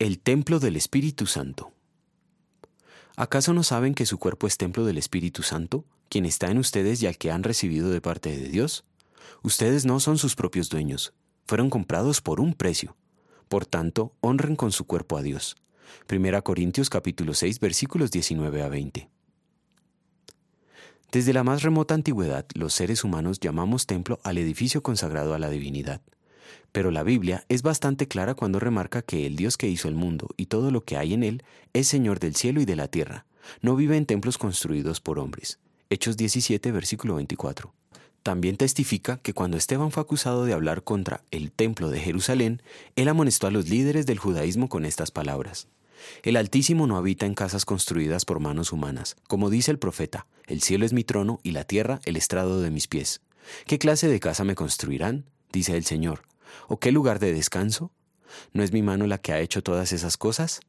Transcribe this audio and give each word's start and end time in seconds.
El 0.00 0.18
templo 0.18 0.60
del 0.60 0.76
Espíritu 0.76 1.26
Santo. 1.26 1.74
¿Acaso 3.16 3.52
no 3.52 3.62
saben 3.62 3.94
que 3.94 4.06
su 4.06 4.16
cuerpo 4.16 4.46
es 4.46 4.56
templo 4.56 4.86
del 4.86 4.96
Espíritu 4.96 5.42
Santo, 5.42 5.84
quien 6.08 6.24
está 6.24 6.50
en 6.50 6.56
ustedes 6.56 7.02
y 7.02 7.06
al 7.06 7.18
que 7.18 7.30
han 7.30 7.42
recibido 7.42 7.90
de 7.90 8.00
parte 8.00 8.30
de 8.30 8.48
Dios? 8.48 8.86
Ustedes 9.42 9.84
no 9.84 10.00
son 10.00 10.16
sus 10.16 10.36
propios 10.36 10.70
dueños, 10.70 11.12
fueron 11.46 11.68
comprados 11.68 12.22
por 12.22 12.40
un 12.40 12.54
precio. 12.54 12.96
Por 13.48 13.66
tanto, 13.66 14.14
honren 14.22 14.56
con 14.56 14.72
su 14.72 14.86
cuerpo 14.86 15.18
a 15.18 15.22
Dios. 15.22 15.58
1 16.10 16.44
Corintios 16.44 16.88
capítulo 16.88 17.34
6 17.34 17.60
versículos 17.60 18.10
19 18.10 18.62
a 18.62 18.70
20. 18.70 19.10
Desde 21.12 21.34
la 21.34 21.44
más 21.44 21.62
remota 21.62 21.92
antigüedad, 21.92 22.46
los 22.54 22.72
seres 22.72 23.04
humanos 23.04 23.38
llamamos 23.38 23.84
templo 23.84 24.18
al 24.24 24.38
edificio 24.38 24.82
consagrado 24.82 25.34
a 25.34 25.38
la 25.38 25.50
divinidad. 25.50 26.00
Pero 26.72 26.90
la 26.90 27.02
Biblia 27.02 27.44
es 27.48 27.62
bastante 27.62 28.08
clara 28.08 28.34
cuando 28.34 28.60
remarca 28.60 29.02
que 29.02 29.26
el 29.26 29.36
Dios 29.36 29.56
que 29.56 29.68
hizo 29.68 29.88
el 29.88 29.94
mundo 29.94 30.28
y 30.36 30.46
todo 30.46 30.70
lo 30.70 30.84
que 30.84 30.96
hay 30.96 31.14
en 31.14 31.24
él 31.24 31.42
es 31.72 31.88
Señor 31.88 32.20
del 32.20 32.36
cielo 32.36 32.60
y 32.60 32.64
de 32.64 32.76
la 32.76 32.88
tierra. 32.88 33.26
No 33.62 33.76
vive 33.76 33.96
en 33.96 34.06
templos 34.06 34.38
construidos 34.38 35.00
por 35.00 35.18
hombres. 35.18 35.58
Hechos 35.88 36.16
17, 36.16 36.70
versículo 36.70 37.16
24. 37.16 37.72
También 38.22 38.56
testifica 38.56 39.16
que 39.18 39.32
cuando 39.32 39.56
Esteban 39.56 39.90
fue 39.90 40.02
acusado 40.02 40.44
de 40.44 40.52
hablar 40.52 40.84
contra 40.84 41.24
el 41.30 41.50
templo 41.50 41.90
de 41.90 42.00
Jerusalén, 42.00 42.62
él 42.94 43.08
amonestó 43.08 43.46
a 43.46 43.50
los 43.50 43.68
líderes 43.68 44.06
del 44.06 44.18
judaísmo 44.18 44.68
con 44.68 44.84
estas 44.84 45.10
palabras. 45.10 45.68
El 46.22 46.36
Altísimo 46.36 46.86
no 46.86 46.96
habita 46.96 47.26
en 47.26 47.34
casas 47.34 47.64
construidas 47.64 48.24
por 48.24 48.40
manos 48.40 48.72
humanas. 48.72 49.16
Como 49.26 49.50
dice 49.50 49.70
el 49.70 49.78
profeta, 49.78 50.26
el 50.46 50.62
cielo 50.62 50.84
es 50.84 50.92
mi 50.92 51.04
trono 51.04 51.40
y 51.42 51.52
la 51.52 51.64
tierra 51.64 52.00
el 52.04 52.16
estrado 52.16 52.60
de 52.60 52.70
mis 52.70 52.88
pies. 52.88 53.20
¿Qué 53.66 53.78
clase 53.78 54.08
de 54.08 54.20
casa 54.20 54.44
me 54.44 54.54
construirán? 54.54 55.24
dice 55.52 55.76
el 55.76 55.84
Señor. 55.84 56.22
¿O 56.68 56.78
qué 56.78 56.92
lugar 56.92 57.18
de 57.18 57.32
descanso? 57.32 57.90
¿No 58.52 58.62
es 58.62 58.72
mi 58.72 58.82
mano 58.82 59.06
la 59.06 59.18
que 59.18 59.32
ha 59.32 59.40
hecho 59.40 59.62
todas 59.62 59.92
esas 59.92 60.16
cosas? 60.16 60.60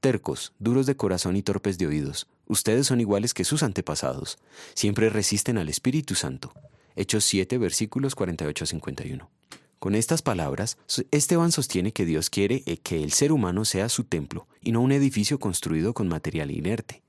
Tercos, 0.00 0.52
duros 0.58 0.86
de 0.86 0.96
corazón 0.96 1.36
y 1.36 1.42
torpes 1.42 1.78
de 1.78 1.86
oídos, 1.86 2.26
ustedes 2.46 2.86
son 2.88 3.00
iguales 3.00 3.34
que 3.34 3.44
sus 3.44 3.62
antepasados, 3.62 4.38
siempre 4.74 5.10
resisten 5.10 5.58
al 5.58 5.68
Espíritu 5.68 6.14
Santo. 6.14 6.52
Hechos 6.96 7.24
7, 7.24 7.56
versículos 7.58 8.14
48 8.14 8.64
a 8.64 8.66
51. 8.66 9.30
Con 9.78 9.94
estas 9.94 10.22
palabras, 10.22 10.78
Esteban 11.10 11.50
sostiene 11.50 11.92
que 11.92 12.04
Dios 12.04 12.30
quiere 12.30 12.62
eh, 12.66 12.76
que 12.76 13.02
el 13.02 13.12
ser 13.12 13.32
humano 13.32 13.64
sea 13.64 13.88
su 13.88 14.04
templo 14.04 14.46
y 14.60 14.72
no 14.72 14.80
un 14.80 14.92
edificio 14.92 15.38
construido 15.40 15.94
con 15.94 16.08
material 16.08 16.50
inerte. 16.50 17.02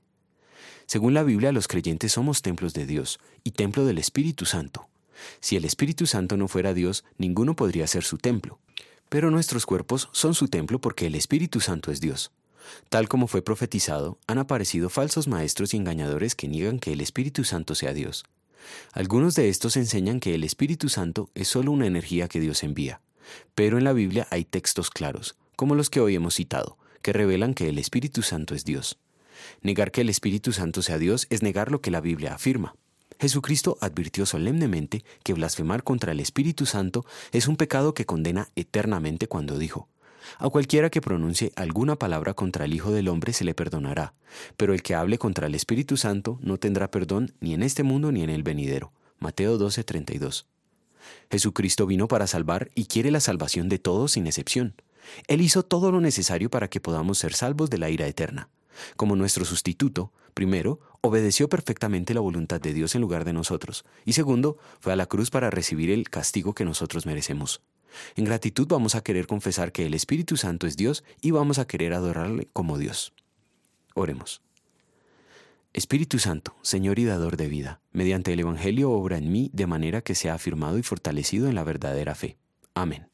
Según 0.86 1.14
la 1.14 1.22
Biblia, 1.22 1.52
los 1.52 1.68
creyentes 1.68 2.12
somos 2.12 2.42
templos 2.42 2.74
de 2.74 2.86
Dios 2.86 3.20
y 3.44 3.52
templo 3.52 3.84
del 3.86 3.98
Espíritu 3.98 4.44
Santo. 4.44 4.88
Si 5.40 5.56
el 5.56 5.64
Espíritu 5.64 6.06
Santo 6.06 6.36
no 6.36 6.48
fuera 6.48 6.74
Dios, 6.74 7.04
ninguno 7.18 7.56
podría 7.56 7.86
ser 7.86 8.04
su 8.04 8.18
templo. 8.18 8.58
Pero 9.08 9.30
nuestros 9.30 9.66
cuerpos 9.66 10.08
son 10.12 10.34
su 10.34 10.48
templo 10.48 10.80
porque 10.80 11.06
el 11.06 11.14
Espíritu 11.14 11.60
Santo 11.60 11.90
es 11.90 12.00
Dios. 12.00 12.32
Tal 12.88 13.08
como 13.08 13.26
fue 13.26 13.42
profetizado, 13.42 14.18
han 14.26 14.38
aparecido 14.38 14.88
falsos 14.88 15.28
maestros 15.28 15.74
y 15.74 15.76
engañadores 15.76 16.34
que 16.34 16.48
niegan 16.48 16.78
que 16.78 16.92
el 16.92 17.00
Espíritu 17.00 17.44
Santo 17.44 17.74
sea 17.74 17.92
Dios. 17.92 18.24
Algunos 18.92 19.34
de 19.34 19.48
estos 19.48 19.76
enseñan 19.76 20.20
que 20.20 20.34
el 20.34 20.44
Espíritu 20.44 20.88
Santo 20.88 21.30
es 21.34 21.48
solo 21.48 21.72
una 21.72 21.86
energía 21.86 22.28
que 22.28 22.40
Dios 22.40 22.62
envía. 22.62 23.00
Pero 23.54 23.78
en 23.78 23.84
la 23.84 23.92
Biblia 23.92 24.26
hay 24.30 24.44
textos 24.44 24.90
claros, 24.90 25.36
como 25.56 25.74
los 25.74 25.90
que 25.90 26.00
hoy 26.00 26.14
hemos 26.14 26.34
citado, 26.34 26.78
que 27.02 27.12
revelan 27.12 27.54
que 27.54 27.68
el 27.68 27.78
Espíritu 27.78 28.22
Santo 28.22 28.54
es 28.54 28.64
Dios. 28.64 28.98
Negar 29.62 29.90
que 29.90 30.00
el 30.00 30.08
Espíritu 30.08 30.52
Santo 30.52 30.82
sea 30.82 30.98
Dios 30.98 31.26
es 31.30 31.42
negar 31.42 31.70
lo 31.70 31.80
que 31.80 31.90
la 31.90 32.00
Biblia 32.00 32.34
afirma. 32.34 32.74
Jesucristo 33.24 33.78
advirtió 33.80 34.26
solemnemente 34.26 35.02
que 35.22 35.32
blasfemar 35.32 35.82
contra 35.82 36.12
el 36.12 36.20
Espíritu 36.20 36.66
Santo 36.66 37.06
es 37.32 37.48
un 37.48 37.56
pecado 37.56 37.94
que 37.94 38.04
condena 38.04 38.50
eternamente 38.54 39.28
cuando 39.28 39.56
dijo, 39.56 39.88
a 40.38 40.50
cualquiera 40.50 40.90
que 40.90 41.00
pronuncie 41.00 41.50
alguna 41.56 41.96
palabra 41.96 42.34
contra 42.34 42.66
el 42.66 42.74
Hijo 42.74 42.92
del 42.92 43.08
Hombre 43.08 43.32
se 43.32 43.44
le 43.44 43.54
perdonará, 43.54 44.12
pero 44.58 44.74
el 44.74 44.82
que 44.82 44.94
hable 44.94 45.16
contra 45.16 45.46
el 45.46 45.54
Espíritu 45.54 45.96
Santo 45.96 46.38
no 46.42 46.58
tendrá 46.58 46.90
perdón 46.90 47.32
ni 47.40 47.54
en 47.54 47.62
este 47.62 47.82
mundo 47.82 48.12
ni 48.12 48.22
en 48.22 48.28
el 48.28 48.42
venidero. 48.42 48.92
Mateo 49.20 49.56
12:32. 49.58 50.44
Jesucristo 51.30 51.86
vino 51.86 52.08
para 52.08 52.26
salvar 52.26 52.70
y 52.74 52.84
quiere 52.84 53.10
la 53.10 53.20
salvación 53.20 53.70
de 53.70 53.78
todos 53.78 54.12
sin 54.12 54.26
excepción. 54.26 54.74
Él 55.28 55.40
hizo 55.40 55.62
todo 55.62 55.90
lo 55.90 56.02
necesario 56.02 56.50
para 56.50 56.68
que 56.68 56.80
podamos 56.80 57.16
ser 57.16 57.32
salvos 57.32 57.70
de 57.70 57.78
la 57.78 57.88
ira 57.88 58.06
eterna. 58.06 58.50
Como 58.96 59.16
nuestro 59.16 59.46
sustituto, 59.46 60.12
primero, 60.34 60.80
obedeció 61.06 61.50
perfectamente 61.50 62.14
la 62.14 62.20
voluntad 62.20 62.62
de 62.62 62.72
Dios 62.72 62.94
en 62.94 63.02
lugar 63.02 63.26
de 63.26 63.34
nosotros, 63.34 63.84
y 64.06 64.14
segundo, 64.14 64.56
fue 64.80 64.94
a 64.94 64.96
la 64.96 65.04
cruz 65.04 65.30
para 65.30 65.50
recibir 65.50 65.90
el 65.90 66.08
castigo 66.08 66.54
que 66.54 66.64
nosotros 66.64 67.04
merecemos. 67.04 67.60
En 68.16 68.24
gratitud 68.24 68.66
vamos 68.66 68.94
a 68.94 69.02
querer 69.02 69.26
confesar 69.26 69.70
que 69.70 69.84
el 69.84 69.92
Espíritu 69.92 70.38
Santo 70.38 70.66
es 70.66 70.78
Dios 70.78 71.04
y 71.20 71.30
vamos 71.30 71.58
a 71.58 71.66
querer 71.66 71.92
adorarle 71.92 72.48
como 72.54 72.78
Dios. 72.78 73.12
Oremos. 73.94 74.40
Espíritu 75.74 76.18
Santo, 76.18 76.56
Señor 76.62 76.98
y 76.98 77.04
dador 77.04 77.36
de 77.36 77.48
vida, 77.48 77.80
mediante 77.92 78.32
el 78.32 78.40
Evangelio 78.40 78.90
obra 78.90 79.18
en 79.18 79.30
mí 79.30 79.50
de 79.52 79.66
manera 79.66 80.00
que 80.00 80.14
sea 80.14 80.34
afirmado 80.34 80.78
y 80.78 80.82
fortalecido 80.82 81.48
en 81.48 81.54
la 81.54 81.64
verdadera 81.64 82.14
fe. 82.14 82.38
Amén. 82.72 83.08